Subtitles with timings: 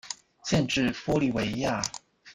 [0.45, 1.79] 县治玻利维亚。